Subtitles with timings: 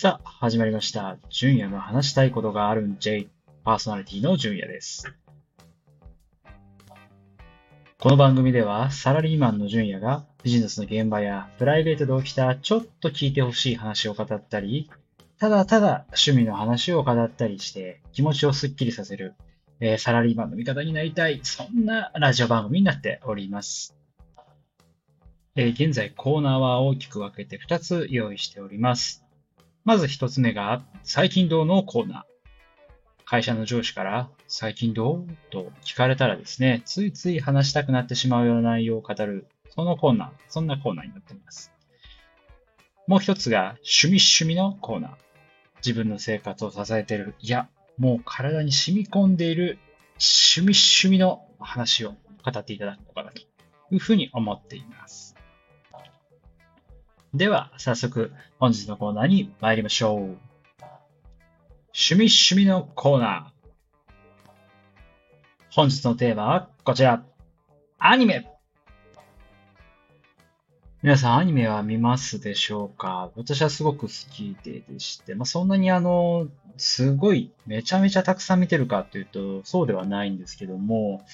[0.00, 1.18] さあ、始まりました。
[1.28, 3.26] 純也の話したいことがあるん J、
[3.64, 5.12] パーソナリティの純也です。
[7.98, 14.88] この番組では、サラリーマンの純也がビジネスの現場やプライベートで起きたちょっと聞いてほしい話を語ったり、
[15.36, 19.34] ただただ趣味の話を語ったりして気持ちをスッキリさせる、
[19.80, 23.96] えーサラリーマンの味方になりたい、そんなラジオ番組になっております。
[25.56, 29.24] えー現在コーナーは大きく分けて2つ用意しております。
[29.88, 32.22] まず1つ目が、最近どうのコーナー。
[33.24, 35.26] 会社の上司から、最近どう？
[35.50, 41.72] と聞かれたらですね、ついつい話したくなってしまうような内容を語る、そのコーナー、そんなコーナーになっています。
[43.06, 45.12] もう一つが、趣味趣味のコーナー。
[45.78, 49.78] 自分の生活を支えている、いや、もう体に染み込んでいる
[50.20, 52.10] 趣味趣味の話を
[52.44, 53.40] 語っていただこうかなと
[53.90, 55.34] いうふうに思っています。
[57.38, 60.18] では、早速、本日のコーナーに参りましょう。
[60.18, 60.40] 趣
[62.14, 63.68] 味趣味のコーナー。
[65.70, 67.22] 本日のテーマはこちら。
[68.00, 68.50] アニメ
[71.00, 73.30] 皆さんアニメは見ますでしょうか？
[73.36, 81.24] 私はすごく好きででして、まあ、そんなにあの、すごいめちゃめちゃたくさん見てるかというと、そうではないんですけども、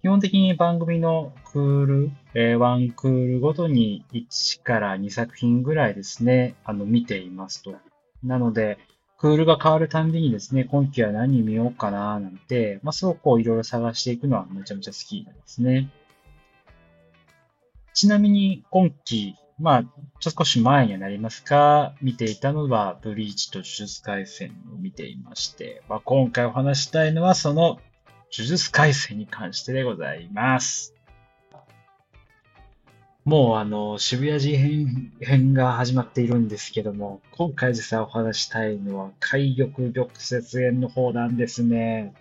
[0.00, 7.74] 基本的に番組のクール、えーワンクールごとに1から2作品ぐらいですね、あの、見ていますと。
[8.22, 8.78] なので、
[9.18, 15.90] クールが変わるたんびにですね、今期は何見ようかななんて、まあ、すごくこういろいろ探していくのはめちゃめちゃ好きなんですね。
[17.92, 27.80] ちなみに今期、まあ、ちょっと少し前にはなりますが、見ていたのは、ブリーチと呪術廻戦を見ていまして、まあ、今回お話したいのは、その、
[28.30, 30.94] 呪術廻戦に関してでございます。
[33.24, 42.14] もうあの、渋谷事変編が始まっているんですけども、今回実際お話したいのは、海玉玉雪園の方なんですね。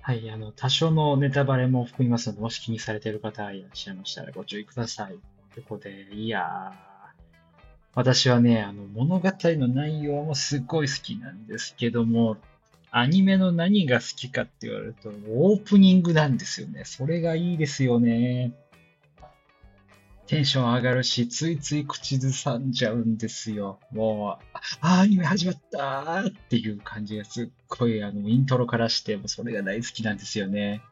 [0.00, 5.18] はい、あの、多少のネタバレも含みますので、もし気にされている方いらっしゃいましたらご注意ください。
[5.52, 6.92] ということで、いやー、
[7.94, 12.38] 私はね、あの、物語の内容もすごい好きなんですけども、
[12.94, 16.84] アニメの何が好きかって言われると、オープニングなんですよね。
[16.84, 18.52] それがいいですよね。
[20.26, 23.80] テンション上がるし、ついつい口ずさんじゃうんですよ。
[23.92, 24.44] もう、
[24.82, 30.82] あ、アニメ始まったーっていう感じがすっごい、あの、イントロからして、もそれが大好きなんですよね。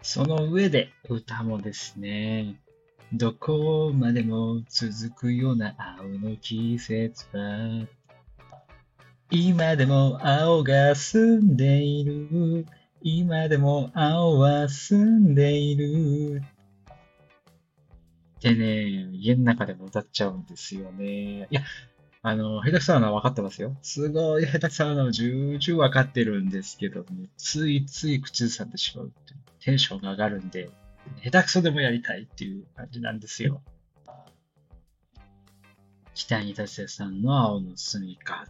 [0.00, 2.54] その上で、歌もですね、
[3.12, 7.86] どこまでも続くような青の季節は、
[9.32, 12.66] 今でも青が澄んでいる。
[13.00, 16.42] 今でも青は澄んでいる。
[18.38, 21.46] ってね、家の中でも歌っちゃうんですよね。
[21.48, 21.62] いや、
[22.22, 23.76] あの、下手くそなのは分かってますよ。
[23.82, 30.70] すごい下手くそなのは重々分かってるんですけども、ついつい口ずさんでしまうっていうテンションが上がるんで、
[31.22, 33.62] 下手くそでもやりたいっていう感じなんですよ。
[36.14, 38.46] 北に達也さんの青の住みか。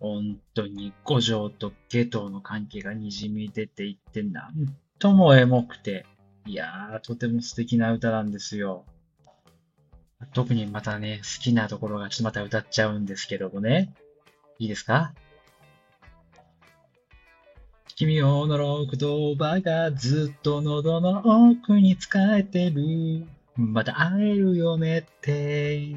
[0.00, 6.06] 本当に五条と下等の関係が滲み出ていって、なんともエモくて、
[6.46, 8.84] いやー、とても素敵な歌なんですよ。
[10.32, 13.92] 特にまたね、好きなところがちょっとまた歌っちゃうんですけどもね。
[14.58, 15.12] いいですか？
[17.96, 23.26] 君を呪う言葉がずっと喉の奥に使えてる。
[23.56, 25.94] また会えるよねって。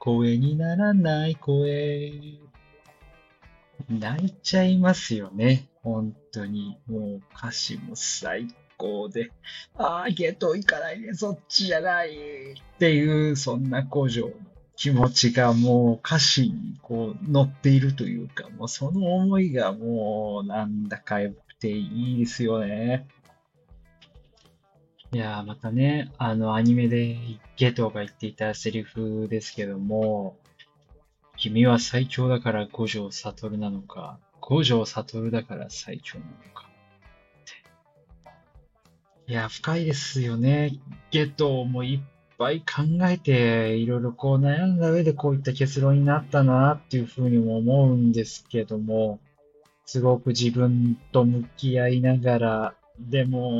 [0.00, 2.12] 声にならない声。
[3.88, 5.68] 泣いちゃいますよね。
[5.82, 6.78] 本当に。
[6.86, 9.30] もう歌詞も最高で。
[9.76, 12.10] ああ、ゲット行かないで、そっちじゃない。
[12.10, 14.32] っていう、そんな工場の
[14.76, 23.08] 気持ちがもう歌詞にこう乗っているというか、もうその思いがもうなんだかよくていいですよね。
[25.10, 27.16] いや、またね、あのアニメで
[27.56, 30.36] ゲトが言っていたセリフですけども、
[31.38, 36.68] 君は最強だから五条悟なのか、五条悟だから最強なのか。
[39.28, 40.78] いや、深いですよね。
[41.10, 49.20] ゲトもいっぱい考えて、いろいろこう悩んだ上でこういった結論になったなっていうふうにも思うんですけども、
[49.86, 53.52] すごく自分と向き合いながら、でも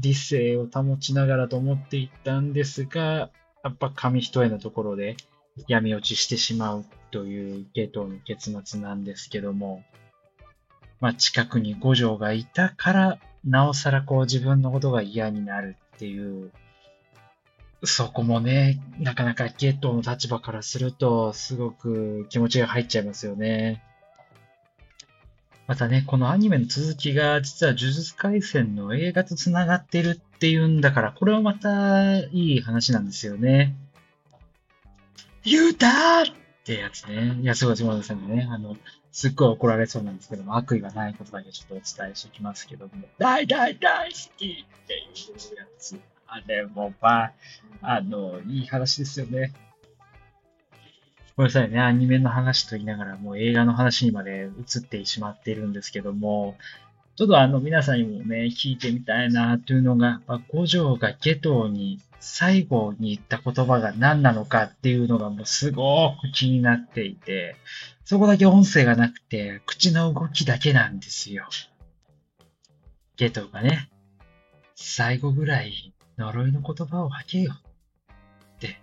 [0.00, 3.30] 理性を保ちながらと思っていったんですが、
[3.64, 5.16] やっぱ紙一重のところで
[5.66, 9.82] 闇落ちしてしまうというゲトの結末なんですけども、
[11.00, 16.50] まあ近くに五条がいたから、なおさらこう自分のことが嫌になるっていう、
[17.84, 23.82] そこもね、なかなかゲットの立場からすると、すごく気持ちが入っちゃいますよね。
[25.68, 33.76] またね、このアニメの続きが、実は呪術廻戦の映画と繋がってるっていうんだから、これはまたいい話なんですよね。
[35.44, 37.38] 言うたーってやつね。
[37.40, 38.46] いや、すごい、すごいですね。
[38.50, 38.76] あの、
[39.10, 45.98] すっごい怒られそうなんですけども、悪意がないことだけちょっとお伝えしておきますけども、大大大好きっていうやつ。
[46.26, 47.32] あれも、まあ、
[47.80, 49.54] あの、いい話ですよね。
[51.36, 56.56] ごめんなさいね、アニメの話と言いながら、もう映画の話にまで移ってしまっているんですけども、
[57.18, 67.56] ちょっとあの、皆さんにもね、聞いてみたいなというのが、まあ、五条がゲトに最後に言った言葉が何なのかっていうのがもうすごく気になっていて、
[68.04, 71.48] そこだけ音声がなくて、口の動きだけなんですよ。
[73.16, 73.90] ゲトがね、
[74.76, 77.52] 最後ぐらい呪いの言葉を吐けよ。
[77.52, 78.80] って、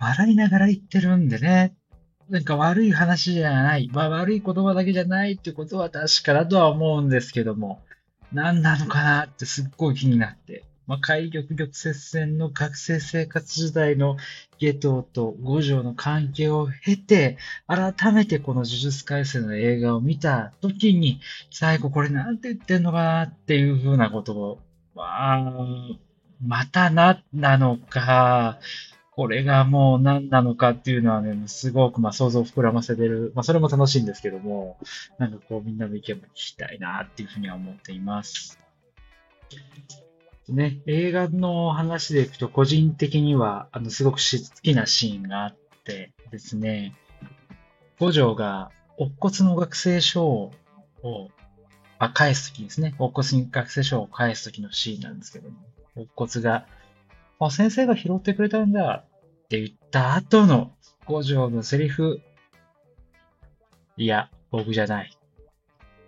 [0.00, 1.76] 笑いながら言ってるんでね。
[2.30, 3.90] なんか悪い話じゃない。
[3.92, 7.82] まあ悪い言葉だけじゃないってことは確かだとは思うんですけども、
[8.32, 10.64] 何なのかなってすっごい気になって。
[10.86, 14.16] まあ、海玉玉接戦の学生生活時代の
[14.58, 17.36] 下等と五条の関係を経て、
[17.68, 21.20] 改めてこの呪術改正の映画を見た時に、
[21.52, 24.58] 最後これなんて言ってんのかなっていうふうなことを、
[24.96, 25.52] まあ、
[26.44, 28.58] またな、なのか、
[29.20, 33.32] これがもう何なのかっていうのはね、すごくまあ想像を膨らませてる。
[33.34, 34.78] まあそれも楽しいんですけども、
[35.18, 38.58] なんかこうみんなの意見も聞きたいなっていうふうには思っています。
[40.48, 46.96] ね、映画の話でいくと、個人的には、あの、すごく好きなシーンがあってですね、
[47.98, 50.50] 五条が、乙骨の学生証
[51.02, 51.28] を、
[51.98, 52.94] あ、返すときですね。
[52.98, 55.56] 乙骨に学生証を返すときのシーンなんですけども、
[55.94, 56.64] 乙骨が、
[57.38, 59.04] あ、先生が拾ってくれたんだ
[59.50, 60.70] って言った後の
[61.06, 62.20] 五条のセリフ。
[63.96, 65.18] いや、僕じゃない。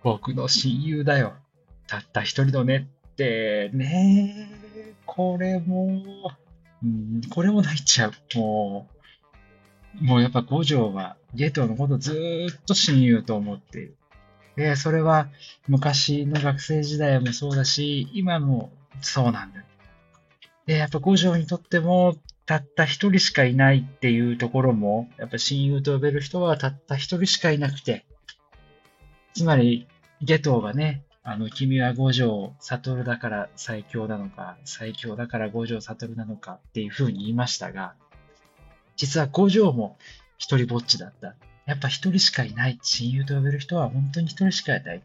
[0.04, 1.32] 僕の親友だよ。
[1.88, 4.48] たった一人のねってね、
[5.06, 5.90] これも、
[6.84, 8.38] うん、これも泣いちゃう。
[8.38, 8.88] も
[10.00, 13.96] う、もうやっぱ五条はゲトのことずっと親友と思っている。
[14.54, 15.26] で、それは
[15.66, 19.64] 昔の学生時代もそうだし、今もそうなんだよ。
[20.66, 22.14] で、やっぱ五条にとっても、
[22.52, 28.04] たった一人しかいないっていうところも、やっぱ親友と呼べる人はたった一人しかいなくて、
[29.32, 29.87] つまり、
[30.20, 37.94] ゲトがね、あの、君は五条悟だから最強なのか、最強だから五条悟なのかっていう風に言いましたが、
[38.96, 39.96] 実は五条も
[40.37, 41.34] 一人ぼっちだった。
[41.64, 42.78] やっぱ一人しかいない。
[42.82, 45.02] 親友と呼べる人は本当に一人しかいない。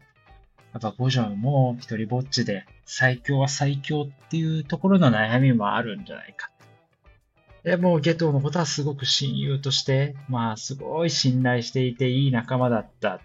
[0.74, 6.50] やっぱ五条も一人ぼっちで最強は最強っていうところの悩みもあるんじゃないか。
[7.68, 13.20] でも、ゲトのことはすごく親友として、まあ、すごい信頼していていい仲間だった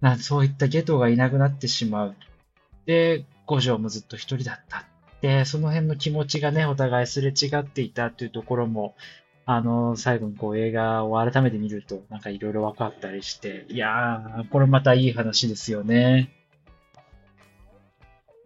[0.00, 2.16] なそういったゲトがいなくなってしまう。
[2.86, 4.84] で、五条もずっと一人だった。
[5.20, 8.96] で、その辺の気持ちがね、お互いすれ違っていたっていうところも、
[9.46, 16.30] あの、最後にこう映画を改めて見ると、なんかいろいろ分かったりして、いやー、これまたいい話ですよね。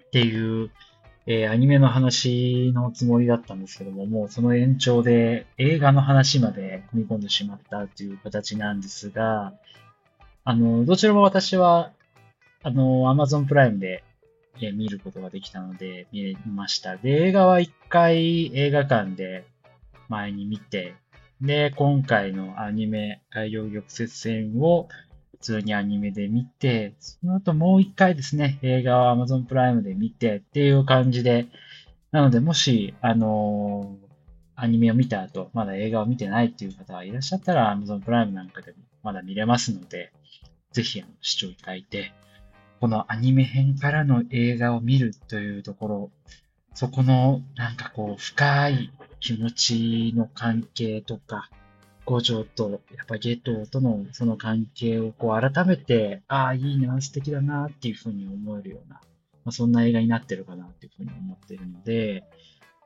[0.08, 0.70] っていう、
[1.26, 9.54] えー、アニメの話のつもりだったんですけども、もうその延長で映画の話まで組み込んでしまったという形なんですが、
[10.44, 11.92] あの、どちらも私は、
[12.62, 14.04] あの、Amazon プライムで、
[14.60, 16.96] え見ることができたので、見ました。
[16.96, 19.44] で、映画は一回映画館で
[20.08, 20.94] 前に見て、
[21.40, 24.88] で、今回のアニメ、海洋玉折戦を
[25.44, 31.46] 通にアニメで見て、その後もう一回ですね、映画を Amazon プライムで見てっていう感じで、
[32.10, 34.04] なので、もし、あのー、
[34.56, 40.12] アニメを見た後、まだ映画を見てないっていう方がいらっしゃったら、Amazon プライムなんかでもまだ見れますので、
[40.72, 42.12] ぜひあの視聴いただいて、
[42.80, 46.10] このアニメ編からの映画を見るというところ、
[46.74, 51.50] そこのなんかこう深い気持ちの関係とか、
[52.06, 59.00] 五条とやっぱゲトとのその関係をこう改めて、ああ、いいな、素敵だなっていうふうに思えるような、ま
[59.46, 62.24] あ、そんな映画になってるかなっていうふうに思ってるので、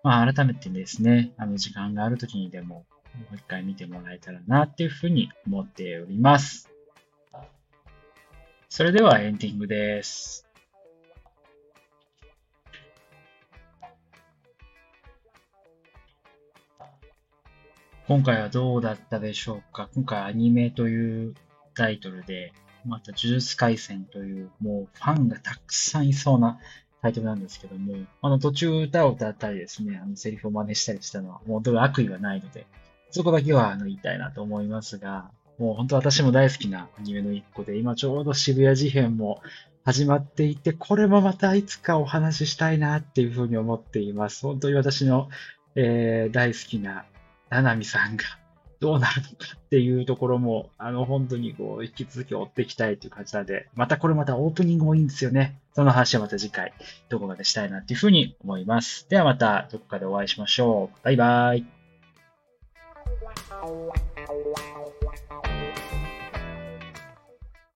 [0.03, 6.71] まあ改めてですね、あの時間がある時にでももう一回見てもらえたらなっていうふうに思っております。
[8.69, 10.48] それではエンディングです。
[18.09, 19.91] 今回はどうだったでしょうか？
[19.95, 21.35] 今回アニメという
[21.75, 22.55] タイトルで、
[22.87, 26.59] また呪術廻戦というもうファンがたくさんいそうな
[27.03, 32.65] タイトルなんですけども、あの途中歌を歌ったりですね、あのセリフを真似したりしたのは、もうどれ悪意はないので、
[33.11, 39.43] そこだけはあの言いたいなと思いますが、もう本当私も大好きなアニメの一個で、今ちょうど渋谷事変も
[39.85, 44.47] 始まっていて、これもまたいつかお話ししたいなっていうふうに思っています。
[44.47, 45.29] 本当に私の、
[45.75, 47.05] えー、大好きな
[47.51, 48.25] ななみさんが
[48.81, 55.59] どうなるのかっていうところも、あの、本当にこう、引き続き追っていきたいという感じなんで、またこれまたオープニングもいいんですよね。
[55.75, 56.73] その話はまた次回、
[57.09, 59.09] どこかでしたいなっていうふうに思います。
[59.09, 61.05] ではまたどこかでお会いしましょう。
[61.05, 61.67] バイバーイ。